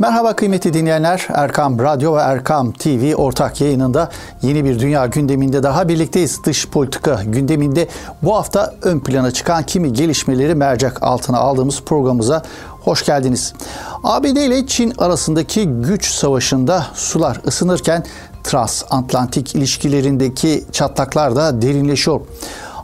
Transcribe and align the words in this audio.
Merhaba 0.00 0.36
kıymetli 0.36 0.74
dinleyenler. 0.74 1.26
Erkam 1.34 1.78
Radyo 1.78 2.16
ve 2.16 2.20
Erkam 2.20 2.72
TV 2.72 3.14
ortak 3.14 3.60
yayınında 3.60 4.10
yeni 4.42 4.64
bir 4.64 4.80
dünya 4.80 5.06
gündeminde 5.06 5.62
daha 5.62 5.88
birlikteyiz. 5.88 6.44
Dış 6.44 6.68
politika 6.68 7.22
gündeminde 7.24 7.88
bu 8.22 8.36
hafta 8.36 8.74
ön 8.82 9.00
plana 9.00 9.30
çıkan 9.30 9.62
kimi 9.62 9.92
gelişmeleri 9.92 10.54
mercek 10.54 11.02
altına 11.02 11.38
aldığımız 11.38 11.82
programımıza 11.82 12.42
hoş 12.84 13.04
geldiniz. 13.04 13.52
ABD 14.04 14.24
ile 14.24 14.66
Çin 14.66 14.92
arasındaki 14.98 15.66
güç 15.68 16.10
savaşında 16.10 16.86
sular 16.94 17.40
ısınırken 17.46 18.04
transatlantik 18.44 19.54
ilişkilerindeki 19.54 20.64
çatlaklar 20.72 21.36
da 21.36 21.62
derinleşiyor. 21.62 22.20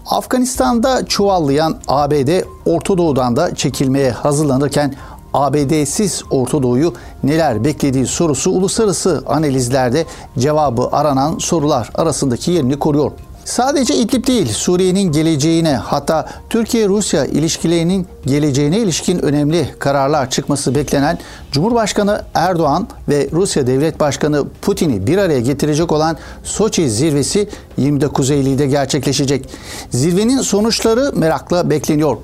Afganistan'da 0.07 1.07
çuvallayan 1.07 1.77
ABD 1.89 2.43
Orta 2.67 2.99
Doğu'dan 2.99 3.37
da 3.37 3.55
çekilmeye 3.55 4.11
hazırlanırken 4.11 4.95
ABD'siz 5.35 6.23
Orta 6.31 6.63
Doğu'yu 6.63 6.95
neler 7.23 7.65
beklediği 7.65 8.07
sorusu 8.07 8.51
uluslararası 8.51 9.23
analizlerde 9.27 10.05
cevabı 10.39 10.89
aranan 10.93 11.39
sorular 11.39 11.91
arasındaki 11.95 12.51
yerini 12.51 12.79
koruyor. 12.79 13.13
Sadece 13.45 13.95
İdlib 13.95 14.27
değil, 14.27 14.53
Suriye'nin 14.53 15.13
geleceğine 15.13 15.75
hatta 15.75 16.29
Türkiye-Rusya 16.51 17.25
ilişkilerinin 17.25 18.07
geleceğine 18.27 18.79
ilişkin 18.79 19.19
önemli 19.19 19.69
kararlar 19.79 20.31
çıkması 20.31 20.75
beklenen 20.75 21.19
Cumhurbaşkanı 21.53 22.23
Erdoğan 22.35 22.89
ve 23.09 23.29
Rusya 23.33 23.67
Devlet 23.67 24.01
Başkanı 24.01 24.45
Putin'i 24.63 25.07
bir 25.07 25.19
araya 25.19 25.41
getirecek 25.41 25.93
olan 25.93 26.17
Soçi 26.45 26.91
zirvesi 26.91 27.49
29 27.77 28.31
Eylül'de 28.31 28.67
gerçekleşecek. 28.67 29.49
Zirvenin 29.91 30.41
sonuçları 30.41 31.13
merakla 31.15 31.71
bekleniyor. 31.71 32.17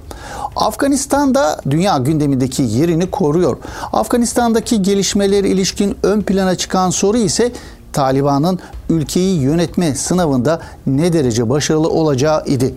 Afganistan'da 0.56 1.60
dünya 1.70 1.98
gündemindeki 1.98 2.62
yerini 2.62 3.10
koruyor. 3.10 3.56
Afganistan'daki 3.92 4.82
gelişmeler 4.82 5.44
ilişkin 5.44 5.96
ön 6.02 6.22
plana 6.22 6.54
çıkan 6.54 6.90
soru 6.90 7.16
ise 7.16 7.52
Taliban'ın 7.92 8.59
ülkeyi 8.90 9.40
yönetme 9.40 9.95
sınavında 9.95 10.60
ne 10.87 11.12
derece 11.12 11.50
başarılı 11.50 11.88
olacağı 11.88 12.45
idi. 12.46 12.74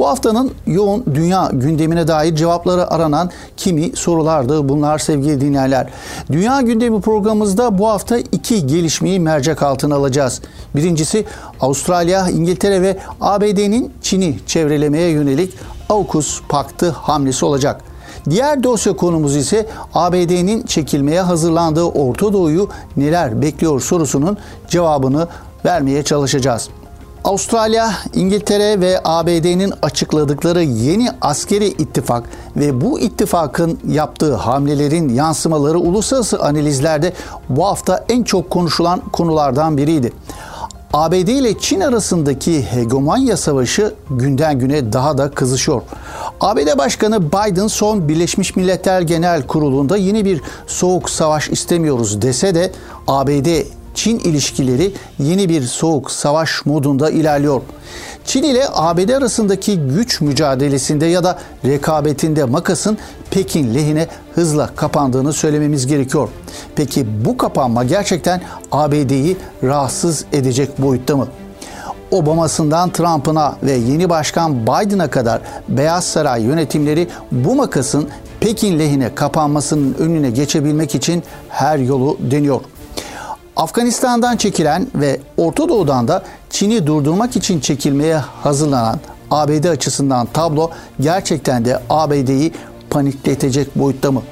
Bu 0.00 0.08
haftanın 0.08 0.52
yoğun 0.66 1.04
dünya 1.14 1.50
gündemine 1.52 2.08
dair 2.08 2.36
cevapları 2.36 2.90
aranan 2.90 3.30
kimi 3.56 3.96
sorulardı 3.96 4.68
bunlar 4.68 4.98
sevgili 4.98 5.40
dinleyenler. 5.40 5.90
Dünya 6.32 6.60
gündemi 6.60 7.00
programımızda 7.00 7.78
bu 7.78 7.88
hafta 7.88 8.18
iki 8.18 8.66
gelişmeyi 8.66 9.20
mercek 9.20 9.62
altına 9.62 9.94
alacağız. 9.94 10.40
Birincisi 10.76 11.24
Avustralya, 11.60 12.28
İngiltere 12.28 12.82
ve 12.82 12.98
ABD'nin 13.20 13.92
Çin'i 14.02 14.38
çevrelemeye 14.46 15.10
yönelik 15.10 15.54
AUKUS 15.90 16.42
paktı 16.48 16.90
hamlesi 16.90 17.44
olacak. 17.44 17.84
Diğer 18.30 18.62
dosya 18.62 18.96
konumuz 18.96 19.36
ise 19.36 19.66
ABD'nin 19.94 20.62
çekilmeye 20.62 21.20
hazırlandığı 21.20 21.84
Orta 21.84 22.32
Doğu'yu 22.32 22.68
neler 22.96 23.42
bekliyor 23.42 23.80
sorusunun 23.80 24.36
cevabını 24.68 25.28
vermeye 25.64 26.02
çalışacağız. 26.02 26.68
Avustralya, 27.24 27.92
İngiltere 28.14 28.80
ve 28.80 29.00
ABD'nin 29.04 29.72
açıkladıkları 29.82 30.62
yeni 30.62 31.08
askeri 31.20 31.66
ittifak 31.66 32.24
ve 32.56 32.80
bu 32.80 33.00
ittifakın 33.00 33.78
yaptığı 33.88 34.34
hamlelerin 34.34 35.08
yansımaları 35.08 35.78
uluslararası 35.78 36.40
analizlerde 36.40 37.12
bu 37.48 37.66
hafta 37.66 38.04
en 38.08 38.22
çok 38.22 38.50
konuşulan 38.50 39.00
konulardan 39.12 39.76
biriydi. 39.76 40.12
ABD 40.92 41.28
ile 41.28 41.58
Çin 41.58 41.80
arasındaki 41.80 42.62
hegemonya 42.62 43.36
savaşı 43.36 43.94
günden 44.10 44.58
güne 44.58 44.92
daha 44.92 45.18
da 45.18 45.30
kızışıyor. 45.30 45.82
ABD 46.40 46.78
Başkanı 46.78 47.32
Biden 47.32 47.66
son 47.66 48.08
Birleşmiş 48.08 48.56
Milletler 48.56 49.00
Genel 49.00 49.46
Kurulu'nda 49.46 49.96
yeni 49.96 50.24
bir 50.24 50.40
soğuk 50.66 51.10
savaş 51.10 51.48
istemiyoruz 51.48 52.22
dese 52.22 52.54
de 52.54 52.72
ABD 53.06 53.48
Çin 53.94 54.18
ilişkileri 54.18 54.92
yeni 55.18 55.48
bir 55.48 55.62
soğuk 55.62 56.10
savaş 56.10 56.66
modunda 56.66 57.10
ilerliyor. 57.10 57.60
Çin 58.24 58.42
ile 58.42 58.64
ABD 58.72 59.08
arasındaki 59.08 59.78
güç 59.78 60.20
mücadelesinde 60.20 61.06
ya 61.06 61.24
da 61.24 61.38
rekabetinde 61.64 62.44
makasın 62.44 62.98
Pekin 63.30 63.74
lehine 63.74 64.06
hızla 64.34 64.70
kapandığını 64.76 65.32
söylememiz 65.32 65.86
gerekiyor. 65.86 66.28
Peki 66.76 67.24
bu 67.24 67.36
kapanma 67.36 67.84
gerçekten 67.84 68.42
ABD'yi 68.72 69.36
rahatsız 69.62 70.24
edecek 70.32 70.82
boyutta 70.82 71.16
mı? 71.16 71.28
Obama'sından 72.10 72.90
Trump'ına 72.90 73.56
ve 73.62 73.72
yeni 73.72 74.10
başkan 74.10 74.62
Biden'a 74.62 75.10
kadar 75.10 75.40
Beyaz 75.68 76.04
Saray 76.04 76.42
yönetimleri 76.42 77.08
bu 77.32 77.54
makasın 77.54 78.08
Pekin 78.40 78.78
lehine 78.78 79.14
kapanmasının 79.14 79.94
önüne 79.94 80.30
geçebilmek 80.30 80.94
için 80.94 81.22
her 81.48 81.78
yolu 81.78 82.16
deniyor. 82.20 82.60
Afganistan'dan 83.60 84.36
çekilen 84.36 84.86
ve 84.94 85.20
Orta 85.36 85.68
Doğu'dan 85.68 86.08
da 86.08 86.22
Çin'i 86.50 86.86
durdurmak 86.86 87.36
için 87.36 87.60
çekilmeye 87.60 88.16
hazırlanan 88.16 89.00
ABD 89.30 89.64
açısından 89.64 90.26
tablo 90.26 90.70
gerçekten 91.00 91.64
de 91.64 91.82
ABD'yi 91.90 92.52
panikletecek 92.90 93.76
boyutta 93.76 94.12
mı? 94.12 94.22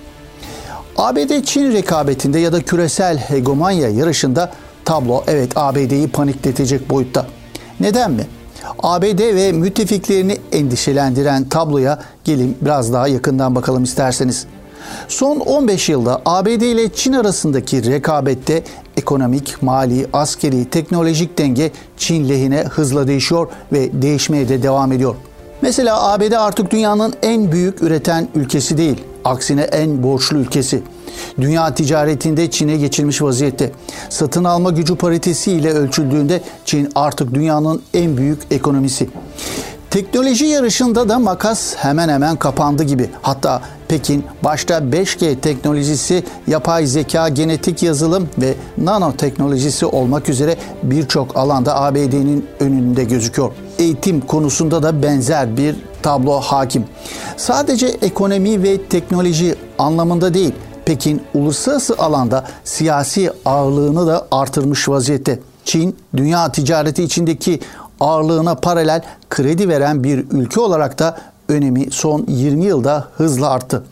ABD-Çin 0.96 1.72
rekabetinde 1.72 2.38
ya 2.38 2.52
da 2.52 2.62
küresel 2.62 3.18
hegemonya 3.18 3.88
yarışında 3.88 4.52
tablo 4.84 5.24
evet 5.26 5.52
ABD'yi 5.56 6.08
panikletecek 6.08 6.90
boyutta. 6.90 7.26
Neden 7.80 8.10
mi? 8.10 8.26
ABD 8.82 9.34
ve 9.34 9.52
müttefiklerini 9.52 10.38
endişelendiren 10.52 11.44
tabloya 11.44 11.98
gelin 12.24 12.58
biraz 12.60 12.92
daha 12.92 13.08
yakından 13.08 13.54
bakalım 13.54 13.84
isterseniz. 13.84 14.46
Son 15.08 15.40
15 15.40 15.88
yılda 15.88 16.22
ABD 16.24 16.46
ile 16.46 16.92
Çin 16.92 17.12
arasındaki 17.12 17.90
rekabette 17.90 18.62
ekonomik, 19.08 19.62
mali, 19.62 20.06
askeri, 20.12 20.64
teknolojik 20.64 21.38
denge 21.38 21.70
Çin 21.96 22.28
lehine 22.28 22.64
hızla 22.64 23.08
değişiyor 23.08 23.48
ve 23.72 24.02
değişmeye 24.02 24.48
de 24.48 24.62
devam 24.62 24.92
ediyor. 24.92 25.14
Mesela 25.62 26.12
ABD 26.12 26.32
artık 26.32 26.70
dünyanın 26.70 27.14
en 27.22 27.52
büyük 27.52 27.82
üreten 27.82 28.28
ülkesi 28.34 28.78
değil, 28.78 29.04
aksine 29.24 29.62
en 29.62 30.02
borçlu 30.02 30.38
ülkesi. 30.38 30.82
Dünya 31.40 31.74
ticaretinde 31.74 32.50
Çin'e 32.50 32.76
geçilmiş 32.76 33.22
vaziyette. 33.22 33.72
Satın 34.10 34.44
alma 34.44 34.70
gücü 34.70 34.96
paritesi 34.96 35.52
ile 35.52 35.72
ölçüldüğünde 35.72 36.40
Çin 36.64 36.92
artık 36.94 37.34
dünyanın 37.34 37.82
en 37.94 38.16
büyük 38.16 38.40
ekonomisi. 38.50 39.08
Teknoloji 39.90 40.44
yarışında 40.44 41.08
da 41.08 41.18
makas 41.18 41.76
hemen 41.76 42.08
hemen 42.08 42.36
kapandı 42.36 42.84
gibi. 42.84 43.10
Hatta 43.22 43.62
Pekin 43.88 44.24
başta 44.44 44.78
5G 44.78 45.40
teknolojisi, 45.40 46.24
yapay 46.46 46.86
zeka, 46.86 47.28
genetik 47.28 47.82
yazılım 47.82 48.28
ve 48.38 48.54
nanoteknolojisi 48.78 49.86
olmak 49.86 50.28
üzere 50.28 50.56
birçok 50.82 51.36
alanda 51.36 51.80
ABD'nin 51.80 52.46
önünde 52.60 53.04
gözüküyor. 53.04 53.50
Eğitim 53.78 54.20
konusunda 54.20 54.82
da 54.82 55.02
benzer 55.02 55.56
bir 55.56 55.76
tablo 56.02 56.40
hakim. 56.40 56.84
Sadece 57.36 57.86
ekonomi 57.86 58.62
ve 58.62 58.82
teknoloji 58.82 59.54
anlamında 59.78 60.34
değil, 60.34 60.54
Pekin 60.84 61.22
uluslararası 61.34 61.94
alanda 61.98 62.44
siyasi 62.64 63.30
ağırlığını 63.44 64.06
da 64.06 64.26
artırmış 64.30 64.88
vaziyette. 64.88 65.38
Çin, 65.64 65.96
dünya 66.16 66.52
ticareti 66.52 67.02
içindeki 67.02 67.60
ağırlığına 68.00 68.54
paralel 68.54 69.02
kredi 69.30 69.68
veren 69.68 70.04
bir 70.04 70.18
ülke 70.30 70.60
olarak 70.60 70.98
da 70.98 71.18
önemi 71.48 71.90
son 71.90 72.24
20 72.28 72.64
yılda 72.64 73.08
hızla 73.16 73.50
arttı. 73.50 73.84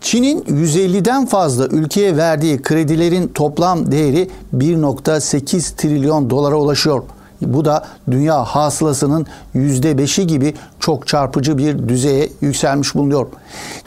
Çin'in 0.00 0.40
150'den 0.40 1.26
fazla 1.26 1.66
ülkeye 1.66 2.16
verdiği 2.16 2.62
kredilerin 2.62 3.28
toplam 3.28 3.92
değeri 3.92 4.30
1.8 4.56 5.76
trilyon 5.76 6.30
dolara 6.30 6.56
ulaşıyor. 6.56 7.02
Bu 7.42 7.64
da 7.64 7.84
dünya 8.10 8.44
hasılasının 8.44 9.26
%5'i 9.54 10.26
gibi 10.26 10.54
çok 10.80 11.06
çarpıcı 11.06 11.58
bir 11.58 11.88
düzeye 11.88 12.28
yükselmiş 12.40 12.94
bulunuyor. 12.94 13.26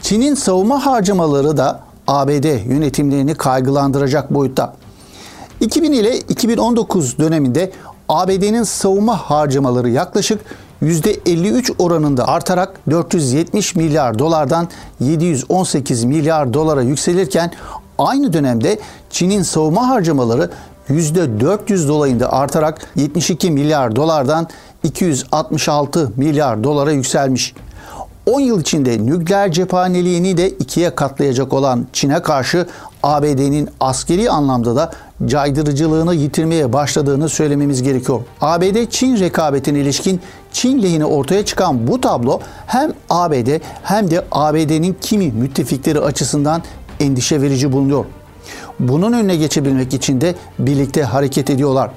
Çin'in 0.02 0.34
savunma 0.34 0.86
harcamaları 0.86 1.56
da 1.56 1.80
ABD 2.06 2.68
yönetimlerini 2.68 3.34
kaygılandıracak 3.34 4.34
boyutta. 4.34 4.74
2000 5.60 5.92
ile 5.92 6.18
2019 6.18 7.18
döneminde 7.18 7.72
ABD'nin 8.08 8.62
savunma 8.62 9.16
harcamaları 9.16 9.90
yaklaşık 9.90 10.40
%53 10.82 11.72
oranında 11.78 12.28
artarak 12.28 12.80
470 12.90 13.76
milyar 13.76 14.18
dolardan 14.18 14.68
718 15.00 16.04
milyar 16.04 16.54
dolara 16.54 16.82
yükselirken 16.82 17.52
aynı 17.98 18.32
dönemde 18.32 18.78
Çin'in 19.10 19.42
savunma 19.42 19.88
harcamaları 19.88 20.50
%400 20.88 21.88
dolayında 21.88 22.32
artarak 22.32 22.86
72 22.96 23.50
milyar 23.50 23.96
dolardan 23.96 24.48
266 24.82 26.12
milyar 26.16 26.64
dolara 26.64 26.92
yükselmiş. 26.92 27.54
10 28.26 28.40
yıl 28.40 28.60
içinde 28.60 29.06
nükleer 29.06 29.52
cephaneliğini 29.52 30.36
de 30.36 30.50
ikiye 30.50 30.94
katlayacak 30.94 31.52
olan 31.52 31.86
Çin'e 31.92 32.22
karşı 32.22 32.66
ABD'nin 33.02 33.68
askeri 33.80 34.30
anlamda 34.30 34.76
da 34.76 34.92
caydırıcılığını 35.26 36.14
yitirmeye 36.14 36.72
başladığını 36.72 37.28
söylememiz 37.28 37.82
gerekiyor. 37.82 38.20
ABD-Çin 38.40 39.20
rekabetine 39.20 39.80
ilişkin 39.80 40.20
Çin 40.52 40.82
lehine 40.82 41.04
ortaya 41.04 41.44
çıkan 41.44 41.86
bu 41.86 42.00
tablo 42.00 42.40
hem 42.66 42.92
ABD 43.10 43.60
hem 43.82 44.10
de 44.10 44.24
ABD'nin 44.30 44.96
kimi 45.00 45.32
müttefikleri 45.32 46.00
açısından 46.00 46.62
endişe 47.00 47.42
verici 47.42 47.72
bulunuyor. 47.72 48.04
bunun 48.80 49.12
önüne 49.12 49.36
geçebilmek 49.36 49.94
için 49.94 50.20
de 50.20 50.34
birlikte 50.58 51.02
hareket 51.02 51.50
ediyorlar. 51.50 51.90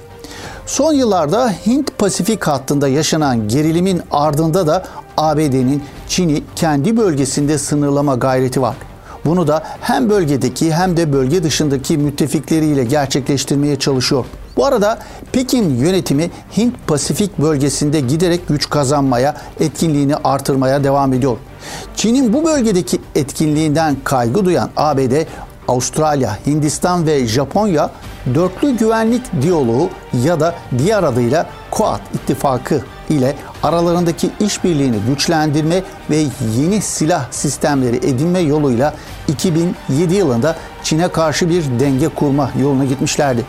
Son 0.66 0.92
yıllarda 0.92 1.52
Hint-Pasifik 1.66 2.44
hattında 2.44 2.88
yaşanan 2.88 3.48
gerilimin 3.48 4.00
ardında 4.10 4.66
da 4.66 4.84
ABD'nin 5.16 5.82
Çin'i 6.08 6.42
kendi 6.56 6.96
bölgesinde 6.96 7.58
sınırlama 7.58 8.14
gayreti 8.14 8.62
var. 8.62 8.76
Bunu 9.24 9.46
da 9.46 9.62
hem 9.80 10.10
bölgedeki 10.10 10.74
hem 10.74 10.96
de 10.96 11.12
bölge 11.12 11.42
dışındaki 11.42 11.98
müttefikleriyle 11.98 12.84
gerçekleştirmeye 12.84 13.78
çalışıyor. 13.78 14.24
Bu 14.56 14.66
arada 14.66 14.98
Pekin 15.32 15.76
yönetimi 15.76 16.30
Hint-Pasifik 16.56 17.38
bölgesinde 17.38 18.00
giderek 18.00 18.48
güç 18.48 18.70
kazanmaya, 18.70 19.36
etkinliğini 19.60 20.16
artırmaya 20.16 20.84
devam 20.84 21.12
ediyor. 21.12 21.36
Çin'in 21.96 22.32
bu 22.32 22.44
bölgedeki 22.44 23.00
etkinliğinden 23.14 23.96
kaygı 24.04 24.44
duyan 24.44 24.70
ABD, 24.76 25.12
Avustralya, 25.68 26.38
Hindistan 26.46 27.06
ve 27.06 27.26
Japonya 27.26 27.90
dörtlü 28.34 28.76
güvenlik 28.76 29.22
diyaloğu 29.42 29.90
ya 30.24 30.40
da 30.40 30.54
diğer 30.78 31.02
adıyla 31.02 31.46
Quad 31.70 32.00
ittifakı 32.14 32.80
ile 33.10 33.36
aralarındaki 33.62 34.30
işbirliğini 34.40 34.96
güçlendirme 35.08 35.82
ve 36.10 36.24
yeni 36.58 36.80
silah 36.80 37.32
sistemleri 37.32 37.96
edinme 37.96 38.38
yoluyla 38.38 38.94
2007 39.28 40.14
yılında 40.14 40.56
Çin'e 40.82 41.08
karşı 41.08 41.48
bir 41.48 41.64
denge 41.80 42.08
kurma 42.08 42.50
yoluna 42.60 42.84
gitmişlerdi. 42.84 43.44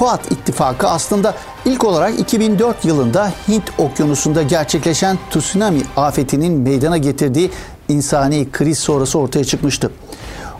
Quad 0.00 0.30
ittifakı 0.30 0.88
aslında 0.88 1.34
ilk 1.64 1.84
olarak 1.84 2.20
2004 2.20 2.84
yılında 2.84 3.32
Hint 3.48 3.64
okyanusunda 3.78 4.42
gerçekleşen 4.42 5.18
tsunami 5.30 5.82
afetinin 5.96 6.52
meydana 6.52 6.96
getirdiği 6.96 7.50
insani 7.88 8.48
kriz 8.52 8.78
sonrası 8.78 9.18
ortaya 9.18 9.44
çıkmıştı. 9.44 9.90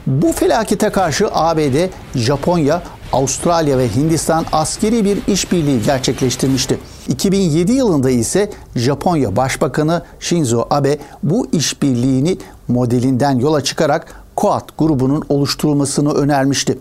Bu 0.07 0.33
felakete 0.33 0.91
karşı 0.91 1.29
ABD, 1.33 1.89
Japonya, 2.15 2.83
Avustralya 3.13 3.79
ve 3.79 3.89
Hindistan 3.89 4.47
askeri 4.53 5.05
bir 5.05 5.19
işbirliği 5.27 5.83
gerçekleştirmişti. 5.83 6.79
2007 7.09 7.73
yılında 7.73 8.11
ise 8.11 8.51
Japonya 8.77 9.37
Başbakanı 9.37 10.03
Shinzo 10.21 10.67
Abe 10.71 10.99
bu 11.23 11.47
işbirliğini 11.53 12.39
modelinden 12.69 13.39
yola 13.39 13.65
çıkarak 13.65 14.23
Quad 14.37 14.69
grubunun 14.79 15.25
oluşturulmasını 15.29 16.15
önermişti. 16.15 16.79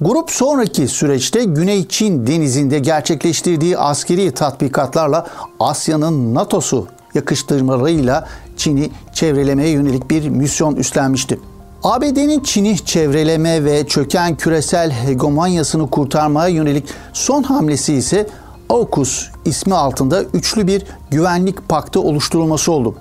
Grup 0.00 0.30
sonraki 0.30 0.88
süreçte 0.88 1.44
Güney 1.44 1.88
Çin 1.88 2.26
denizinde 2.26 2.78
gerçekleştirdiği 2.78 3.78
askeri 3.78 4.30
tatbikatlarla 4.30 5.26
Asya'nın 5.60 6.34
NATO'su 6.34 6.86
yakıştırmalarıyla 7.14 8.28
Çin'i 8.56 8.90
çevrelemeye 9.12 9.68
yönelik 9.68 10.10
bir 10.10 10.28
misyon 10.28 10.76
üstlenmişti. 10.76 11.40
ABD'nin 11.82 12.40
Çin'i 12.40 12.84
çevreleme 12.84 13.64
ve 13.64 13.86
çöken 13.86 14.36
küresel 14.36 14.90
hegemonyasını 14.90 15.90
kurtarmaya 15.90 16.48
yönelik 16.48 16.84
son 17.12 17.42
hamlesi 17.42 17.94
ise 17.94 18.26
AUKUS 18.68 19.26
ismi 19.44 19.74
altında 19.74 20.22
üçlü 20.22 20.66
bir 20.66 20.82
güvenlik 21.10 21.68
paktı 21.68 22.00
oluşturulması 22.00 22.72
oldu. 22.72 22.94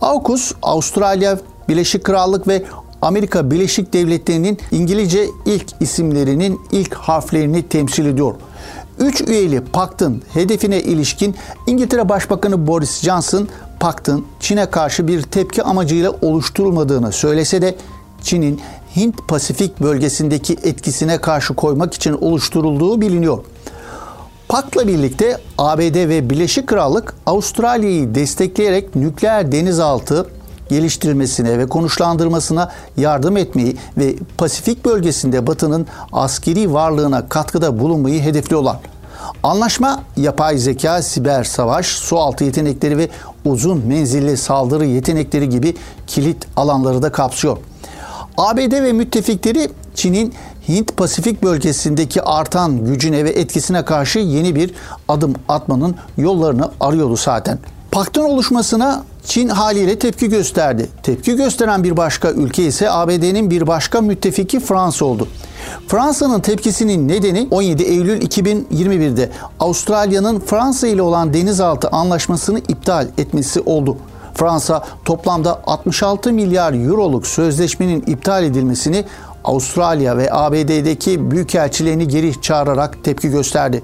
AUKUS, 0.00 0.52
Avustralya, 0.62 1.38
Birleşik 1.68 2.04
Krallık 2.04 2.48
ve 2.48 2.64
Amerika 3.02 3.50
Birleşik 3.50 3.92
Devletleri'nin 3.92 4.58
İngilizce 4.70 5.26
ilk 5.46 5.66
isimlerinin 5.80 6.60
ilk 6.72 6.94
harflerini 6.94 7.62
temsil 7.62 8.06
ediyor. 8.06 8.34
Üç 8.98 9.20
üyeli 9.20 9.60
paktın 9.60 10.22
hedefine 10.32 10.80
ilişkin 10.80 11.34
İngiltere 11.66 12.08
Başbakanı 12.08 12.66
Boris 12.66 13.02
Johnson, 13.02 13.48
paktın 13.80 14.24
Çin'e 14.40 14.66
karşı 14.66 15.08
bir 15.08 15.22
tepki 15.22 15.62
amacıyla 15.62 16.12
oluşturulmadığını 16.22 17.12
söylese 17.12 17.62
de 17.62 17.74
Çin'in 18.22 18.60
Hint-Pasifik 18.96 19.80
bölgesindeki 19.80 20.52
etkisine 20.52 21.20
karşı 21.20 21.54
koymak 21.54 21.94
için 21.94 22.12
oluşturulduğu 22.12 23.00
biliniyor. 23.00 23.38
Pak'la 24.48 24.88
birlikte 24.88 25.38
ABD 25.58 26.08
ve 26.08 26.30
Birleşik 26.30 26.66
Krallık 26.66 27.14
Avustralya'yı 27.26 28.14
destekleyerek 28.14 28.96
nükleer 28.96 29.52
denizaltı 29.52 30.26
geliştirmesine 30.68 31.58
ve 31.58 31.66
konuşlandırmasına 31.66 32.72
yardım 32.96 33.36
etmeyi 33.36 33.76
ve 33.98 34.14
Pasifik 34.38 34.84
bölgesinde 34.84 35.46
Batı'nın 35.46 35.86
askeri 36.12 36.72
varlığına 36.72 37.28
katkıda 37.28 37.80
bulunmayı 37.80 38.20
hedefliyorlar. 38.22 38.76
Anlaşma 39.42 40.02
yapay 40.16 40.58
zeka, 40.58 41.02
siber 41.02 41.44
savaş, 41.44 41.86
sualtı 41.86 42.44
yetenekleri 42.44 42.98
ve 42.98 43.08
uzun 43.44 43.86
menzilli 43.86 44.36
saldırı 44.36 44.86
yetenekleri 44.86 45.48
gibi 45.48 45.76
kilit 46.06 46.46
alanları 46.56 47.02
da 47.02 47.12
kapsıyor. 47.12 47.58
ABD 48.36 48.72
ve 48.72 48.92
müttefikleri 48.92 49.70
Çin'in 49.94 50.34
Hint-Pasifik 50.68 51.42
bölgesindeki 51.42 52.22
artan 52.22 52.84
gücüne 52.84 53.24
ve 53.24 53.30
etkisine 53.30 53.84
karşı 53.84 54.18
yeni 54.18 54.54
bir 54.54 54.74
adım 55.08 55.34
atmanın 55.48 55.96
yollarını 56.16 56.70
arıyordu 56.80 57.16
zaten. 57.16 57.58
Paktın 57.90 58.22
oluşmasına 58.22 59.04
Çin 59.28 59.48
haliyle 59.48 59.98
tepki 59.98 60.28
gösterdi. 60.28 60.88
Tepki 61.02 61.36
gösteren 61.36 61.84
bir 61.84 61.96
başka 61.96 62.30
ülke 62.30 62.64
ise 62.64 62.90
ABD'nin 62.90 63.50
bir 63.50 63.66
başka 63.66 64.00
müttefiki 64.00 64.60
Fransa 64.60 65.04
oldu. 65.04 65.28
Fransa'nın 65.88 66.40
tepkisinin 66.40 67.08
nedeni 67.08 67.48
17 67.50 67.82
Eylül 67.82 68.22
2021'de 68.22 69.30
Avustralya'nın 69.60 70.40
Fransa 70.40 70.86
ile 70.86 71.02
olan 71.02 71.34
denizaltı 71.34 71.88
anlaşmasını 71.88 72.58
iptal 72.58 73.08
etmesi 73.18 73.60
oldu. 73.60 73.96
Fransa 74.34 74.84
toplamda 75.04 75.62
66 75.66 76.32
milyar 76.32 76.72
euroluk 76.72 77.26
sözleşmenin 77.26 78.04
iptal 78.06 78.44
edilmesini 78.44 79.04
Avustralya 79.44 80.16
ve 80.16 80.32
ABD'deki 80.32 81.30
büyükelçilerini 81.30 82.08
geri 82.08 82.40
çağırarak 82.40 83.04
tepki 83.04 83.28
gösterdi. 83.28 83.82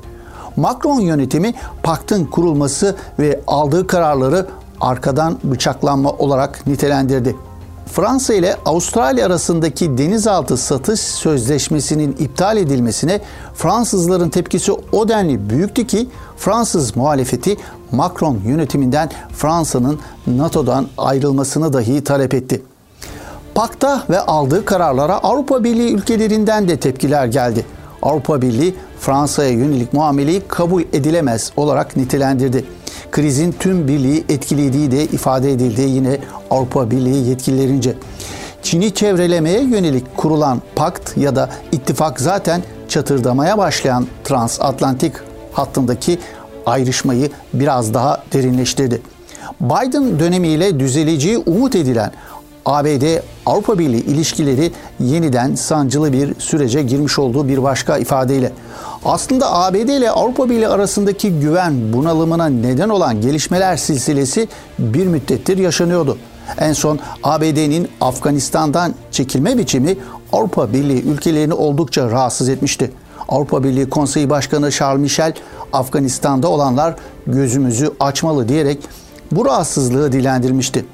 Macron 0.56 1.00
yönetimi 1.00 1.54
paktın 1.82 2.24
kurulması 2.24 2.96
ve 3.18 3.40
aldığı 3.46 3.86
kararları 3.86 4.46
arkadan 4.80 5.38
bıçaklanma 5.44 6.10
olarak 6.10 6.66
nitelendirdi. 6.66 7.36
Fransa 7.92 8.34
ile 8.34 8.56
Avustralya 8.64 9.26
arasındaki 9.26 9.98
denizaltı 9.98 10.56
satış 10.56 11.00
sözleşmesinin 11.00 12.16
iptal 12.18 12.56
edilmesine 12.56 13.20
Fransızların 13.54 14.28
tepkisi 14.28 14.72
o 14.92 15.08
denli 15.08 15.50
büyüktü 15.50 15.86
ki 15.86 16.08
Fransız 16.36 16.96
muhalefeti 16.96 17.56
Macron 17.92 18.40
yönetiminden 18.46 19.10
Fransa'nın 19.36 19.98
NATO'dan 20.26 20.86
ayrılmasını 20.98 21.72
dahi 21.72 22.04
talep 22.04 22.34
etti. 22.34 22.62
Pakta 23.54 24.02
ve 24.10 24.20
aldığı 24.20 24.64
kararlara 24.64 25.18
Avrupa 25.18 25.64
Birliği 25.64 25.94
ülkelerinden 25.94 26.68
de 26.68 26.80
tepkiler 26.80 27.26
geldi. 27.26 27.66
Avrupa 28.02 28.42
Birliği 28.42 28.74
Fransa'ya 29.04 29.50
yönelik 29.50 29.92
muameleyi 29.92 30.42
kabul 30.48 30.82
edilemez 30.92 31.52
olarak 31.56 31.96
nitelendirdi. 31.96 32.64
Krizin 33.10 33.54
tüm 33.58 33.88
birliği 33.88 34.24
etkilediği 34.28 34.90
de 34.90 35.04
ifade 35.04 35.52
edildi 35.52 35.82
yine 35.82 36.18
Avrupa 36.50 36.90
Birliği 36.90 37.28
yetkililerince. 37.28 37.94
Çin'i 38.62 38.94
çevrelemeye 38.94 39.62
yönelik 39.62 40.16
kurulan 40.16 40.62
pakt 40.76 41.16
ya 41.16 41.36
da 41.36 41.50
ittifak 41.72 42.20
zaten 42.20 42.62
çatırdamaya 42.88 43.58
başlayan 43.58 44.06
transatlantik 44.24 45.12
hattındaki 45.52 46.18
ayrışmayı 46.66 47.30
biraz 47.54 47.94
daha 47.94 48.22
derinleştirdi. 48.32 49.02
Biden 49.60 50.20
dönemiyle 50.20 50.80
düzeleceği 50.80 51.38
umut 51.38 51.76
edilen 51.76 52.12
ABD-Avrupa 52.64 53.78
Birliği 53.78 54.04
ilişkileri 54.04 54.72
yeniden 55.00 55.54
sancılı 55.54 56.12
bir 56.12 56.34
sürece 56.38 56.82
girmiş 56.82 57.18
olduğu 57.18 57.48
bir 57.48 57.62
başka 57.62 57.98
ifadeyle. 57.98 58.52
Aslında 59.04 59.54
ABD 59.54 59.74
ile 59.74 60.10
Avrupa 60.10 60.50
Birliği 60.50 60.68
arasındaki 60.68 61.40
güven 61.40 61.92
bunalımına 61.92 62.46
neden 62.46 62.88
olan 62.88 63.20
gelişmeler 63.20 63.76
silsilesi 63.76 64.48
bir 64.78 65.06
müddettir 65.06 65.58
yaşanıyordu. 65.58 66.18
En 66.58 66.72
son 66.72 66.98
ABD'nin 67.22 67.88
Afganistan'dan 68.00 68.94
çekilme 69.10 69.58
biçimi 69.58 69.96
Avrupa 70.32 70.72
Birliği 70.72 71.02
ülkelerini 71.02 71.54
oldukça 71.54 72.10
rahatsız 72.10 72.48
etmişti. 72.48 72.90
Avrupa 73.28 73.64
Birliği 73.64 73.90
Konseyi 73.90 74.30
Başkanı 74.30 74.70
Charles 74.70 75.00
Michel, 75.00 75.34
Afganistan'da 75.72 76.48
olanlar 76.48 76.94
gözümüzü 77.26 77.90
açmalı 78.00 78.48
diyerek 78.48 78.78
bu 79.32 79.44
rahatsızlığı 79.44 80.12
dilendirmişti. 80.12 80.84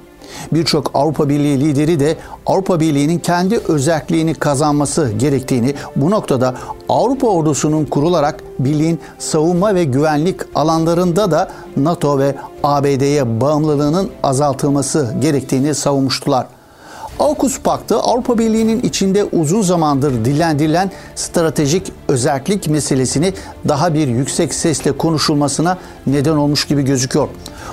Birçok 0.53 0.91
Avrupa 0.95 1.29
Birliği 1.29 1.61
lideri 1.61 2.01
de 2.01 2.17
Avrupa 2.47 2.81
Birliği'nin 2.81 3.19
kendi 3.19 3.59
özelliğini 3.59 4.35
kazanması 4.35 5.13
gerektiğini, 5.19 5.75
bu 5.97 6.11
noktada 6.11 6.55
Avrupa 6.89 7.27
ordusunun 7.27 7.85
kurularak 7.85 8.45
birliğin 8.59 9.01
savunma 9.19 9.75
ve 9.75 9.85
güvenlik 9.85 10.41
alanlarında 10.55 11.31
da 11.31 11.51
NATO 11.77 12.19
ve 12.19 12.35
ABD'ye 12.65 13.41
bağımlılığının 13.41 14.11
azaltılması 14.23 15.15
gerektiğini 15.21 15.75
savunmuştular. 15.75 16.47
AUKUS 17.21 17.61
Paktı 17.61 17.97
Avrupa 17.97 18.39
Birliği'nin 18.39 18.83
içinde 18.83 19.25
uzun 19.25 19.63
zamandır 19.63 20.25
dillendirilen 20.25 20.91
stratejik 21.15 21.93
özellik 22.09 22.69
meselesini 22.69 23.33
daha 23.69 23.95
bir 23.95 24.09
yüksek 24.09 24.55
sesle 24.55 24.93
konuşulmasına 24.93 25.79
neden 26.07 26.37
olmuş 26.37 26.65
gibi 26.65 26.83
gözüküyor. 26.83 27.29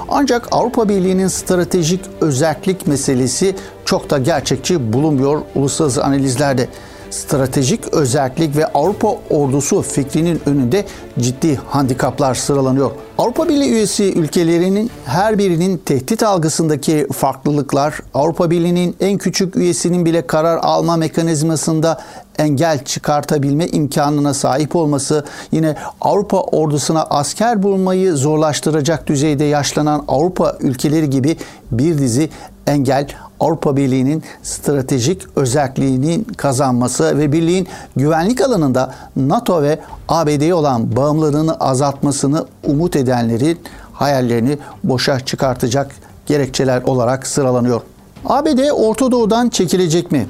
Ancak 0.09 0.47
Avrupa 0.51 0.89
Birliği'nin 0.89 1.27
stratejik 1.27 2.01
özellik 2.21 2.87
meselesi 2.87 3.55
çok 3.85 4.09
da 4.09 4.17
gerçekçi 4.17 4.93
bulunmuyor 4.93 5.41
uluslararası 5.55 6.03
analizlerde. 6.03 6.67
Stratejik 7.09 7.93
özellik 7.93 8.55
ve 8.55 8.67
Avrupa 8.67 9.15
ordusu 9.29 9.81
fikrinin 9.81 10.41
önünde 10.45 10.85
ciddi 11.19 11.55
handikaplar 11.55 12.35
sıralanıyor. 12.35 12.91
Avrupa 13.17 13.49
Birliği 13.49 13.69
üyesi 13.69 14.13
ülkelerinin 14.13 14.91
her 15.05 15.37
birinin 15.37 15.77
tehdit 15.77 16.23
algısındaki 16.23 17.07
farklılıklar, 17.13 17.99
Avrupa 18.13 18.49
Birliği'nin 18.49 18.95
en 18.99 19.17
küçük 19.17 19.55
üyesinin 19.55 20.05
bile 20.05 20.27
karar 20.27 20.57
alma 20.57 20.97
mekanizmasında 20.97 22.01
engel 22.37 22.85
çıkartabilme 22.85 23.67
imkanına 23.67 24.33
sahip 24.33 24.75
olması, 24.75 25.25
yine 25.51 25.75
Avrupa 26.01 26.41
ordusuna 26.41 27.03
asker 27.03 27.63
bulmayı 27.63 28.13
zorlaştıracak 28.13 29.07
düzeyde 29.07 29.43
yaşlanan 29.43 30.05
Avrupa 30.07 30.57
ülkeleri 30.59 31.09
gibi 31.09 31.37
bir 31.71 31.97
dizi 31.97 32.29
engel 32.67 33.07
Avrupa 33.39 33.77
Birliği'nin 33.77 34.23
stratejik 34.43 35.21
özelliğinin 35.35 36.23
kazanması 36.23 37.17
ve 37.17 37.31
birliğin 37.31 37.67
güvenlik 37.95 38.41
alanında 38.41 38.93
NATO 39.15 39.61
ve 39.61 39.79
ABD'ye 40.07 40.53
olan 40.53 40.95
bağımlılığını 40.95 41.55
azaltmasını 41.55 42.45
umut 42.63 42.95
edenlerin 42.95 43.59
hayallerini 43.93 44.57
boşa 44.83 45.19
çıkartacak 45.19 45.91
gerekçeler 46.25 46.81
olarak 46.81 47.27
sıralanıyor. 47.27 47.81
ABD 48.25 48.69
Orta 48.73 49.11
Doğu'dan 49.11 49.49
çekilecek 49.49 50.11
mi? 50.11 50.27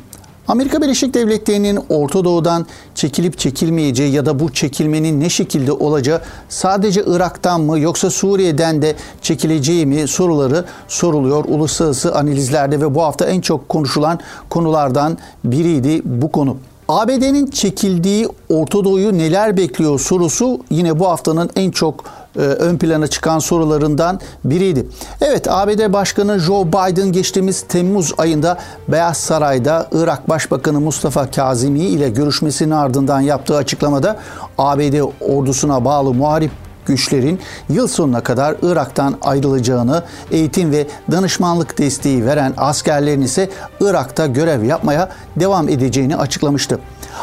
Amerika 0.47 0.81
Birleşik 0.81 1.13
Devletleri'nin 1.13 1.79
Orta 1.89 2.23
Doğu'dan 2.23 2.65
çekilip 2.95 3.37
çekilmeyeceği 3.37 4.13
ya 4.13 4.25
da 4.25 4.39
bu 4.39 4.53
çekilmenin 4.53 5.19
ne 5.19 5.29
şekilde 5.29 5.71
olacağı 5.71 6.21
sadece 6.49 7.03
Irak'tan 7.07 7.61
mı 7.61 7.79
yoksa 7.79 8.09
Suriye'den 8.09 8.81
de 8.81 8.95
çekileceği 9.21 9.85
mi 9.85 10.07
soruları 10.07 10.65
soruluyor 10.87 11.45
uluslararası 11.47 12.15
analizlerde 12.15 12.81
ve 12.81 12.95
bu 12.95 13.03
hafta 13.03 13.25
en 13.25 13.41
çok 13.41 13.69
konuşulan 13.69 14.19
konulardan 14.49 15.17
biriydi 15.43 16.01
bu 16.05 16.31
konu. 16.31 16.57
ABD'nin 16.87 17.47
çekildiği 17.47 18.27
Orta 18.49 18.83
Doğu'yu 18.83 19.17
neler 19.17 19.57
bekliyor 19.57 19.99
sorusu 19.99 20.59
yine 20.69 20.99
bu 20.99 21.07
haftanın 21.09 21.49
en 21.55 21.71
çok 21.71 22.03
ön 22.41 22.77
plana 22.77 23.07
çıkan 23.07 23.39
sorularından 23.39 24.19
biriydi. 24.43 24.87
Evet 25.21 25.47
ABD 25.51 25.93
Başkanı 25.93 26.39
Joe 26.39 26.67
Biden 26.67 27.11
geçtiğimiz 27.11 27.61
Temmuz 27.61 28.13
ayında 28.17 28.57
Beyaz 28.87 29.17
Saray'da 29.17 29.87
Irak 29.91 30.29
Başbakanı 30.29 30.79
Mustafa 30.79 31.31
Kazimi 31.31 31.79
ile 31.79 32.09
görüşmesinin 32.09 32.71
ardından 32.71 33.21
yaptığı 33.21 33.57
açıklamada 33.57 34.17
ABD 34.57 35.01
ordusuna 35.21 35.85
bağlı 35.85 36.13
muharip 36.13 36.51
güçlerin 36.85 37.39
yıl 37.69 37.87
sonuna 37.87 38.23
kadar 38.23 38.55
Irak'tan 38.61 39.15
ayrılacağını, 39.21 40.03
eğitim 40.31 40.71
ve 40.71 40.87
danışmanlık 41.11 41.77
desteği 41.77 42.25
veren 42.25 42.53
askerlerin 42.57 43.21
ise 43.21 43.49
Irak'ta 43.81 44.27
görev 44.27 44.63
yapmaya 44.63 45.09
devam 45.35 45.69
edeceğini 45.69 46.17
açıklamıştı. 46.17 46.79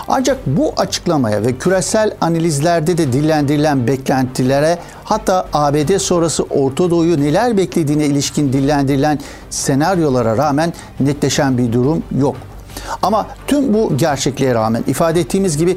Ancak 0.09 0.47
bu 0.47 0.73
açıklamaya 0.77 1.43
ve 1.43 1.59
küresel 1.59 2.15
analizlerde 2.21 2.99
de 2.99 3.13
dillendirilen 3.13 3.87
beklentilere 3.87 4.79
hatta 5.05 5.47
ABD 5.53 5.99
sonrası 5.99 6.43
Orta 6.43 6.91
Doğu'yu 6.91 7.21
neler 7.21 7.57
beklediğine 7.57 8.07
ilişkin 8.07 8.53
dillendirilen 8.53 9.19
senaryolara 9.51 10.37
rağmen 10.37 10.73
netleşen 11.01 11.59
bir 11.59 11.73
durum 11.73 12.03
yok. 12.19 12.37
Ama 13.03 13.27
tüm 13.47 13.75
bu 13.75 13.97
gerçekliğe 13.97 14.55
rağmen 14.55 14.85
ifade 14.87 15.21
ettiğimiz 15.21 15.57
gibi 15.57 15.77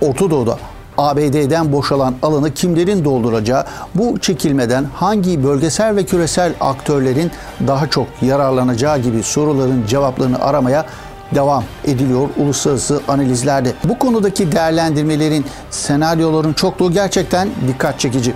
Orta 0.00 0.30
Doğu'da 0.30 0.58
ABD'den 0.98 1.72
boşalan 1.72 2.14
alanı 2.22 2.54
kimlerin 2.54 3.04
dolduracağı, 3.04 3.64
bu 3.94 4.18
çekilmeden 4.18 4.86
hangi 4.94 5.44
bölgesel 5.44 5.96
ve 5.96 6.04
küresel 6.04 6.52
aktörlerin 6.60 7.30
daha 7.66 7.86
çok 7.90 8.06
yararlanacağı 8.22 8.98
gibi 8.98 9.22
soruların 9.22 9.86
cevaplarını 9.86 10.38
aramaya 10.42 10.86
devam 11.34 11.64
ediliyor 11.84 12.28
uluslararası 12.36 13.00
analizlerde. 13.08 13.72
Bu 13.84 13.98
konudaki 13.98 14.52
değerlendirmelerin, 14.52 15.44
senaryoların 15.70 16.52
çokluğu 16.52 16.92
gerçekten 16.92 17.48
dikkat 17.68 18.00
çekici. 18.00 18.34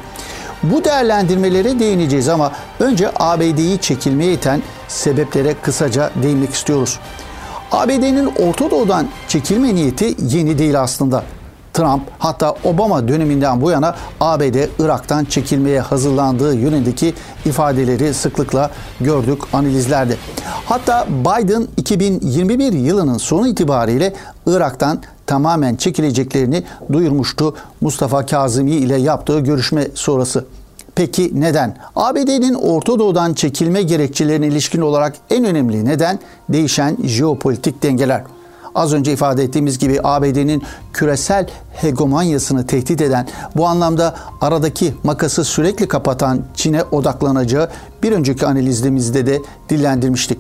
Bu 0.63 0.85
değerlendirmelere 0.85 1.79
değineceğiz 1.79 2.29
ama 2.29 2.53
önce 2.81 3.11
ABD'yi 3.17 3.79
çekilmeye 3.79 4.33
iten 4.33 4.63
sebeplere 4.89 5.55
kısaca 5.63 6.11
değinmek 6.23 6.55
istiyoruz. 6.55 6.99
ABD'nin 7.73 8.27
Orta 8.27 8.71
Doğu'dan 8.71 9.09
çekilme 9.29 9.75
niyeti 9.75 10.15
yeni 10.29 10.59
değil 10.59 10.81
aslında. 10.81 11.25
Trump 11.73 12.03
hatta 12.19 12.55
Obama 12.65 13.09
döneminden 13.09 13.61
bu 13.61 13.71
yana 13.71 13.95
ABD 14.21 14.83
Irak'tan 14.85 15.25
çekilmeye 15.25 15.81
hazırlandığı 15.81 16.55
yönündeki 16.55 17.15
ifadeleri 17.45 18.15
sıklıkla 18.15 18.71
gördük 19.01 19.43
analizlerde. 19.53 20.17
Hatta 20.65 21.07
Biden 21.09 21.67
2021 21.77 22.73
yılının 22.73 23.19
sonu 23.19 23.49
itibariyle 23.49 24.13
Irak'tan 24.47 25.03
tamamen 25.27 25.77
çekileceklerini 25.77 26.63
duyurmuştu 26.93 27.55
Mustafa 27.81 28.27
Kazimi 28.27 28.71
ile 28.71 28.97
yaptığı 28.97 29.41
görüşme 29.41 29.89
sonrası. 29.95 30.45
Peki 30.95 31.31
neden? 31.35 31.77
ABD'nin 31.97 32.55
Orta 32.55 32.99
Doğu'dan 32.99 33.35
çekilme 33.35 33.83
gerekçelerine 33.83 34.47
ilişkin 34.47 34.81
olarak 34.81 35.17
en 35.31 35.45
önemli 35.45 35.85
neden 35.85 36.19
değişen 36.49 36.97
jeopolitik 37.05 37.83
dengeler. 37.83 38.23
Az 38.75 38.93
önce 38.93 39.13
ifade 39.13 39.43
ettiğimiz 39.43 39.79
gibi 39.79 40.01
ABD'nin 40.05 40.63
küresel 40.93 41.47
hegemonyasını 41.73 42.67
tehdit 42.67 43.01
eden, 43.01 43.29
bu 43.57 43.67
anlamda 43.67 44.15
aradaki 44.41 44.95
makası 45.05 45.45
sürekli 45.45 45.89
kapatan 45.89 46.43
Çin'e 46.55 46.85
odaklanacağı 46.85 47.69
bir 48.03 48.13
önceki 48.13 48.47
analizimizde 48.47 49.27
de 49.27 49.39
dillendirmiştik. 49.69 50.39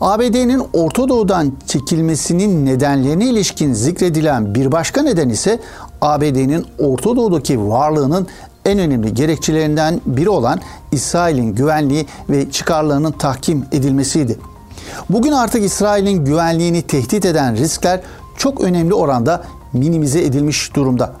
ABD'nin 0.00 0.62
Orta 0.72 1.08
Doğu'dan 1.08 1.52
çekilmesinin 1.66 2.66
nedenlerine 2.66 3.26
ilişkin 3.26 3.72
zikredilen 3.72 4.54
bir 4.54 4.72
başka 4.72 5.02
neden 5.02 5.28
ise 5.28 5.60
ABD'nin 6.00 6.66
Orta 6.78 7.16
Doğu'daki 7.16 7.68
varlığının 7.68 8.26
en 8.64 8.78
önemli 8.78 9.14
gerekçelerinden 9.14 10.00
biri 10.06 10.28
olan 10.28 10.60
İsrail'in 10.92 11.54
güvenliği 11.54 12.06
ve 12.30 12.50
çıkarlarının 12.50 13.12
tahkim 13.12 13.64
edilmesiydi. 13.72 14.38
Bugün 15.10 15.32
artık 15.32 15.64
İsrail'in 15.64 16.24
güvenliğini 16.24 16.82
tehdit 16.82 17.24
eden 17.24 17.56
riskler 17.56 18.00
çok 18.36 18.60
önemli 18.60 18.94
oranda 18.94 19.44
minimize 19.72 20.22
edilmiş 20.22 20.74
durumda. 20.74 21.12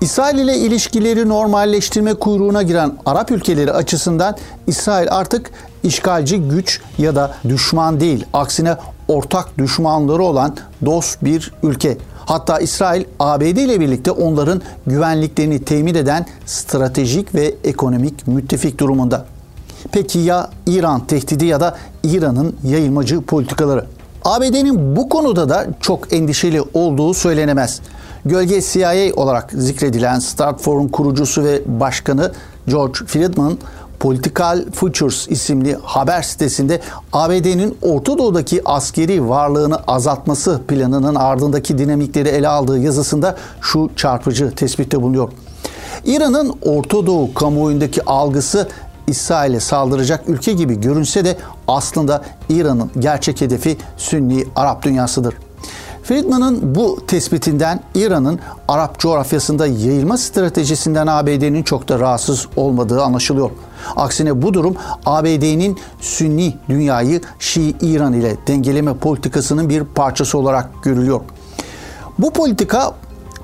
İsrail 0.00 0.38
ile 0.38 0.56
ilişkileri 0.58 1.28
normalleştirme 1.28 2.14
kuyruğuna 2.14 2.62
giren 2.62 2.92
Arap 3.06 3.30
ülkeleri 3.30 3.72
açısından 3.72 4.36
İsrail 4.66 5.08
artık 5.10 5.50
işgalci 5.82 6.40
güç 6.40 6.80
ya 6.98 7.14
da 7.16 7.34
düşman 7.48 8.00
değil. 8.00 8.24
Aksine 8.32 8.76
ortak 9.08 9.58
düşmanları 9.58 10.22
olan 10.22 10.56
dost 10.84 11.24
bir 11.24 11.52
ülke. 11.62 11.96
Hatta 12.26 12.58
İsrail 12.58 13.04
ABD 13.20 13.42
ile 13.42 13.80
birlikte 13.80 14.10
onların 14.10 14.62
güvenliklerini 14.86 15.64
temin 15.64 15.94
eden 15.94 16.26
stratejik 16.46 17.34
ve 17.34 17.54
ekonomik 17.64 18.26
müttefik 18.26 18.80
durumunda. 18.80 19.26
Peki 19.92 20.18
ya 20.18 20.50
İran 20.66 21.06
tehdidi 21.06 21.46
ya 21.46 21.60
da 21.60 21.76
İran'ın 22.02 22.56
yayılmacı 22.64 23.20
politikaları? 23.20 23.86
ABD'nin 24.24 24.96
bu 24.96 25.08
konuda 25.08 25.48
da 25.48 25.66
çok 25.80 26.12
endişeli 26.12 26.62
olduğu 26.74 27.14
söylenemez. 27.14 27.80
Gölge 28.24 28.60
CIA 28.60 29.14
olarak 29.16 29.50
zikredilen 29.52 30.18
Stratfor'un 30.18 30.88
kurucusu 30.88 31.44
ve 31.44 31.62
başkanı 31.66 32.32
George 32.66 32.98
Friedman, 33.06 33.58
Political 34.00 34.64
Futures 34.72 35.28
isimli 35.28 35.76
haber 35.82 36.22
sitesinde 36.22 36.80
ABD'nin 37.12 37.78
Orta 37.82 38.18
Doğu'daki 38.18 38.62
askeri 38.64 39.28
varlığını 39.28 39.76
azaltması 39.86 40.60
planının 40.68 41.14
ardındaki 41.14 41.78
dinamikleri 41.78 42.28
ele 42.28 42.48
aldığı 42.48 42.78
yazısında 42.78 43.36
şu 43.60 43.90
çarpıcı 43.96 44.50
tespitte 44.50 45.02
bulunuyor. 45.02 45.28
İran'ın 46.04 46.54
Orta 46.62 47.06
Doğu 47.06 47.34
kamuoyundaki 47.34 48.04
algısı 48.04 48.68
İsrail'e 49.08 49.60
saldıracak 49.60 50.28
ülke 50.28 50.52
gibi 50.52 50.80
görünse 50.80 51.24
de 51.24 51.36
aslında 51.68 52.22
İran'ın 52.48 52.90
gerçek 52.98 53.40
hedefi 53.40 53.76
Sünni 53.96 54.44
Arap 54.56 54.82
dünyasıdır. 54.82 55.34
Friedman'ın 56.02 56.74
bu 56.74 57.06
tespitinden 57.06 57.80
İran'ın 57.94 58.38
Arap 58.68 58.98
coğrafyasında 58.98 59.66
yayılma 59.66 60.16
stratejisinden 60.16 61.06
ABD'nin 61.06 61.62
çok 61.62 61.88
da 61.88 61.98
rahatsız 61.98 62.46
olmadığı 62.56 63.02
anlaşılıyor. 63.02 63.50
Aksine 63.96 64.42
bu 64.42 64.54
durum 64.54 64.76
ABD'nin 65.06 65.78
Sünni 66.00 66.56
dünyayı 66.68 67.20
Şii 67.38 67.76
İran 67.80 68.12
ile 68.12 68.36
dengeleme 68.46 68.94
politikasının 68.94 69.68
bir 69.68 69.84
parçası 69.84 70.38
olarak 70.38 70.82
görülüyor. 70.82 71.20
Bu 72.18 72.30
politika 72.30 72.94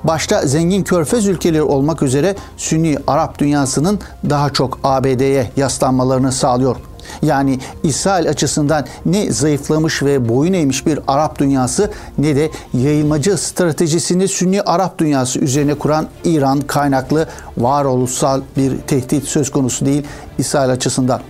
başta 0.07 0.41
zengin 0.41 0.83
körfez 0.83 1.27
ülkeleri 1.27 1.63
olmak 1.63 2.01
üzere 2.01 2.35
Sünni 2.57 2.97
Arap 3.07 3.39
dünyasının 3.39 3.99
daha 4.29 4.49
çok 4.49 4.79
ABD'ye 4.83 5.51
yaslanmalarını 5.57 6.31
sağlıyor. 6.31 6.75
Yani 7.21 7.59
İsrail 7.83 8.29
açısından 8.29 8.85
ne 9.05 9.31
zayıflamış 9.31 10.03
ve 10.03 10.29
boyun 10.29 10.53
eğmiş 10.53 10.85
bir 10.85 10.99
Arap 11.07 11.39
dünyası 11.39 11.91
ne 12.17 12.35
de 12.35 12.51
yayılmacı 12.73 13.37
stratejisini 13.37 14.27
Sünni 14.27 14.61
Arap 14.61 14.97
dünyası 14.97 15.39
üzerine 15.39 15.73
kuran 15.73 16.07
İran 16.23 16.61
kaynaklı 16.61 17.27
varoluşsal 17.57 18.41
bir 18.57 18.77
tehdit 18.77 19.23
söz 19.23 19.51
konusu 19.51 19.85
değil 19.85 20.03
İsrail 20.37 20.69
açısından. 20.71 21.21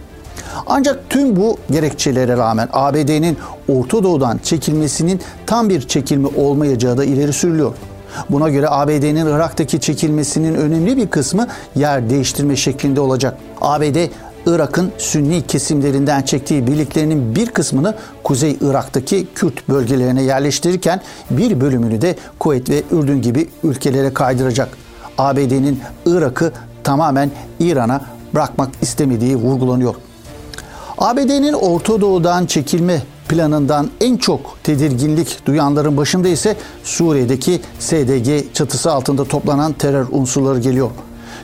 Ancak 0.68 1.10
tüm 1.10 1.36
bu 1.36 1.58
gerekçelere 1.72 2.38
rağmen 2.38 2.70
ABD'nin 2.74 3.38
Orta 3.68 4.04
Doğu'dan 4.04 4.38
çekilmesinin 4.38 5.22
tam 5.46 5.70
bir 5.70 5.88
çekilme 5.88 6.28
olmayacağı 6.38 6.98
da 6.98 7.06
ileri 7.06 7.34
sürülüyor. 7.34 7.74
Buna 8.30 8.50
göre 8.50 8.68
ABD'nin 8.70 9.26
Irak'taki 9.26 9.80
çekilmesinin 9.80 10.56
önemli 10.56 10.98
bir 10.98 11.08
kısmı 11.08 11.48
yer 11.76 12.10
değiştirme 12.10 12.56
şeklinde 12.56 13.02
olacak. 13.02 13.38
ABD 13.62 13.98
Irak'ın 14.46 14.92
Sünni 14.98 15.42
kesimlerinden 15.48 16.22
çektiği 16.22 16.68
birliklerinin 16.68 17.36
bir 17.36 17.50
kısmını 17.50 17.96
Kuzey 18.24 18.58
Irak'taki 18.62 19.28
Kürt 19.36 19.70
bölgelerine 19.70 20.24
yerleştirirken 20.24 21.02
bir 21.30 21.62
bölümünü 21.62 22.02
de 22.02 22.16
Kuveyt 22.40 22.70
ve 22.70 22.84
Ürdün 22.92 23.22
gibi 23.22 23.50
ülkelere 23.64 24.14
kaydıracak. 24.14 24.70
ABD'nin 25.18 25.80
Irak'ı 26.06 26.52
tamamen 26.84 27.32
İran'a 27.60 28.02
bırakmak 28.34 28.70
istemediği 28.82 29.36
vurgulanıyor. 29.36 29.96
ABD'nin 30.98 31.54
Orta 31.54 32.02
Doğu'dan 32.02 32.46
çekilme 32.46 33.02
planından 33.36 33.90
en 34.02 34.18
çok 34.18 34.58
tedirginlik 34.64 35.46
duyanların 35.46 35.98
başında 35.98 36.28
ise 36.28 36.56
Suriye'deki 36.84 37.62
SDG 37.80 38.54
çatısı 38.54 38.92
altında 38.92 39.26
toplanan 39.26 39.74
terör 39.74 40.08
unsurları 40.12 40.60
geliyor. 40.60 40.90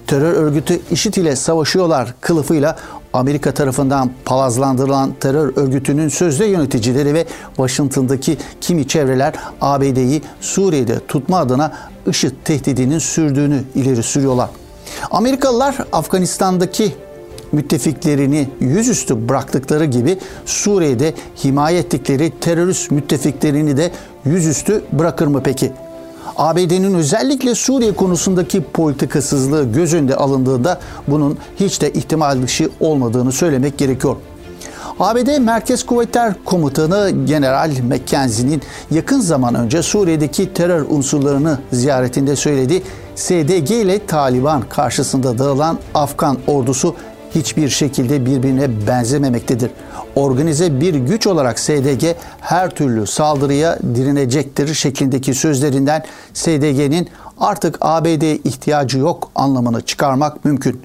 Terör 0.08 0.34
örgütü 0.34 0.80
IŞİD 0.92 1.14
ile 1.14 1.36
savaşıyorlar 1.36 2.14
kılıfıyla 2.22 2.78
Amerika 3.14 3.54
tarafından 3.54 4.12
palazlandırılan 4.26 5.14
terör 5.20 5.54
örgütünün 5.56 6.10
sözde 6.10 6.46
yöneticileri 6.46 7.14
ve 7.14 7.26
Washington'daki 7.56 8.38
kimi 8.62 8.88
çevreler 8.88 9.34
ABD'yi 9.62 10.22
Suriye'de 10.42 11.00
tutma 11.08 11.38
adına 11.38 11.72
IŞİD 12.08 12.32
tehdidinin 12.46 13.00
sürdüğünü 13.00 13.64
ileri 13.76 14.04
sürüyorlar. 14.04 14.50
Amerikalılar 15.12 15.78
Afganistan'daki 15.92 16.96
müttefiklerini 17.52 18.50
yüzüstü 18.60 19.30
bıraktıkları 19.30 19.86
gibi 19.86 20.18
Suriye'de 20.46 21.14
himaye 21.44 21.80
ettikleri 21.80 22.32
terörist 22.42 22.92
müttefiklerini 22.92 23.78
de 23.78 23.92
yüzüstü 24.26 24.84
bırakır 24.92 25.28
mı 25.28 25.42
peki? 25.44 25.72
ABD'nin 26.38 26.94
özellikle 26.94 27.56
Suriye 27.56 27.96
konusundaki 27.96 28.64
politikasızlığı 28.64 29.72
göz 29.74 29.94
önünde 29.94 30.16
alındığında 30.16 30.80
bunun 31.08 31.38
hiç 31.60 31.82
de 31.82 31.94
ihtimal 31.94 32.42
dışı 32.42 32.70
olmadığını 32.80 33.32
söylemek 33.32 33.78
gerekiyor. 33.78 34.16
ABD 35.00 35.40
Merkez 35.40 35.86
Kuvvetler 35.86 36.34
Komutanı 36.46 37.12
General 37.26 37.72
McKenzie'nin 37.90 38.62
yakın 38.92 39.20
zaman 39.20 39.56
önce 39.56 39.82
Suriye'deki 39.82 40.54
terör 40.54 40.86
unsurlarını 40.90 41.58
ziyaretinde 41.72 42.36
söyledi. 42.36 42.84
SDG 43.16 43.72
ile 43.72 44.06
Taliban 44.06 44.62
karşısında 44.70 45.38
dağılan 45.38 45.80
Afgan 45.94 46.38
ordusu 46.48 46.96
hiçbir 47.36 47.70
şekilde 47.70 48.26
birbirine 48.26 48.88
benzememektedir. 48.88 49.72
Organize 50.16 50.82
bir 50.82 50.96
güç 50.96 51.28
olarak 51.28 51.60
SDG 51.60 52.04
her 52.42 52.70
türlü 52.70 53.08
saldırıya 53.08 53.80
direnecektir 53.96 54.74
şeklindeki 54.74 55.34
sözlerinden 55.34 56.04
SDG'nin 56.34 57.10
artık 57.40 57.78
ABD 57.82 58.48
ihtiyacı 58.48 58.98
yok 58.98 59.32
anlamını 59.36 59.82
çıkarmak 59.82 60.46
mümkün. 60.46 60.82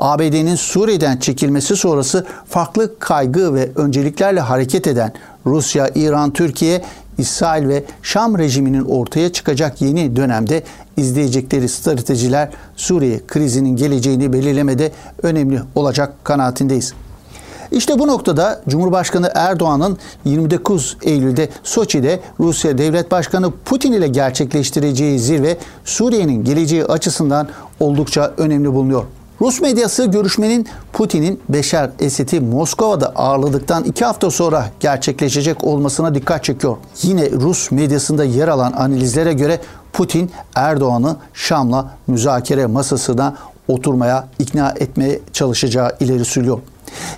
ABD'nin 0.00 0.56
Suriye'den 0.56 1.16
çekilmesi 1.16 1.76
sonrası 1.76 2.26
farklı 2.48 2.98
kaygı 2.98 3.54
ve 3.54 3.70
önceliklerle 3.76 4.40
hareket 4.40 4.86
eden 4.86 5.12
Rusya, 5.46 5.90
İran, 5.94 6.32
Türkiye, 6.32 6.82
İsrail 7.18 7.68
ve 7.68 7.84
Şam 8.02 8.38
rejiminin 8.38 8.84
ortaya 8.84 9.32
çıkacak 9.32 9.82
yeni 9.82 10.16
dönemde 10.16 10.62
izleyecekleri 10.96 11.68
stratejiler 11.68 12.48
Suriye 12.76 13.20
krizinin 13.26 13.76
geleceğini 13.76 14.32
belirlemede 14.32 14.92
önemli 15.22 15.60
olacak 15.74 16.24
kanaatindeyiz. 16.24 16.94
İşte 17.72 17.98
bu 17.98 18.06
noktada 18.06 18.62
Cumhurbaşkanı 18.68 19.30
Erdoğan'ın 19.34 19.98
29 20.24 20.96
Eylül'de 21.02 21.48
Soçi'de 21.62 22.20
Rusya 22.40 22.78
Devlet 22.78 23.10
Başkanı 23.10 23.52
Putin 23.64 23.92
ile 23.92 24.08
gerçekleştireceği 24.08 25.18
zirve 25.18 25.56
Suriye'nin 25.84 26.44
geleceği 26.44 26.84
açısından 26.84 27.48
oldukça 27.80 28.34
önemli 28.36 28.72
bulunuyor. 28.72 29.04
Rus 29.40 29.60
medyası 29.60 30.04
görüşmenin 30.04 30.68
Putin'in 30.92 31.40
Beşer 31.48 31.90
Esed'i 31.98 32.40
Moskova'da 32.40 33.06
ağırladıktan 33.16 33.84
iki 33.84 34.04
hafta 34.04 34.30
sonra 34.30 34.70
gerçekleşecek 34.80 35.64
olmasına 35.64 36.14
dikkat 36.14 36.44
çekiyor. 36.44 36.76
Yine 37.02 37.30
Rus 37.30 37.70
medyasında 37.70 38.24
yer 38.24 38.48
alan 38.48 38.72
analizlere 38.72 39.32
göre 39.32 39.60
Putin 39.92 40.30
Erdoğan'ı 40.54 41.16
Şam'la 41.34 41.90
müzakere 42.06 42.66
masasına 42.66 43.36
oturmaya 43.68 44.28
ikna 44.38 44.74
etmeye 44.76 45.20
çalışacağı 45.32 45.96
ileri 46.00 46.24
sürüyor. 46.24 46.58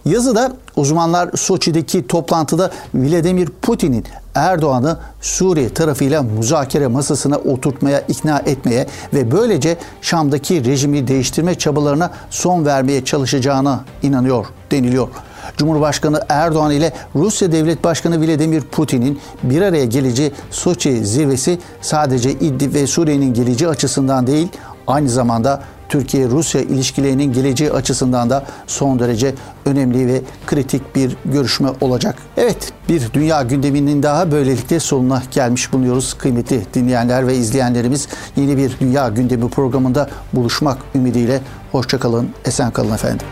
Yazıda 0.04 0.52
uzmanlar 0.76 1.30
Soçi'deki 1.36 2.06
toplantıda 2.06 2.70
Vladimir 2.94 3.48
Putin'in 3.62 4.04
Erdoğan'ı 4.34 4.98
Suriye 5.20 5.74
tarafıyla 5.74 6.22
müzakere 6.22 6.86
masasına 6.86 7.36
oturtmaya 7.36 8.00
ikna 8.00 8.38
etmeye 8.38 8.86
ve 9.14 9.30
böylece 9.30 9.76
Şam'daki 10.02 10.64
rejimi 10.64 11.08
değiştirme 11.08 11.54
çabalarına 11.54 12.10
son 12.30 12.66
vermeye 12.66 13.04
çalışacağına 13.04 13.84
inanıyor 14.02 14.46
deniliyor. 14.70 15.08
Cumhurbaşkanı 15.56 16.20
Erdoğan 16.28 16.70
ile 16.70 16.92
Rusya 17.14 17.52
Devlet 17.52 17.84
Başkanı 17.84 18.26
Vladimir 18.26 18.60
Putin'in 18.60 19.20
bir 19.42 19.62
araya 19.62 19.84
geleceği 19.84 20.32
Soçi 20.50 21.06
zirvesi 21.06 21.58
sadece 21.80 22.30
İdlib 22.32 22.74
ve 22.74 22.86
Suriye'nin 22.86 23.34
geleceği 23.34 23.68
açısından 23.68 24.26
değil, 24.26 24.48
aynı 24.86 25.08
zamanda 25.08 25.62
Türkiye-Rusya 25.90 26.60
ilişkilerinin 26.60 27.32
geleceği 27.32 27.72
açısından 27.72 28.30
da 28.30 28.44
son 28.66 28.98
derece 28.98 29.34
önemli 29.66 30.06
ve 30.06 30.22
kritik 30.46 30.96
bir 30.96 31.16
görüşme 31.24 31.68
olacak. 31.80 32.16
Evet 32.36 32.72
bir 32.88 33.12
dünya 33.12 33.42
gündeminin 33.42 34.02
daha 34.02 34.32
böylelikle 34.32 34.80
sonuna 34.80 35.22
gelmiş 35.30 35.72
bulunuyoruz. 35.72 36.14
Kıymetli 36.14 36.62
dinleyenler 36.74 37.26
ve 37.26 37.36
izleyenlerimiz 37.36 38.08
yeni 38.36 38.56
bir 38.56 38.80
dünya 38.80 39.08
gündemi 39.08 39.48
programında 39.48 40.10
buluşmak 40.32 40.78
ümidiyle 40.94 41.40
hoşçakalın, 41.72 42.30
esen 42.44 42.70
kalın 42.70 42.92
efendim. 42.92 43.26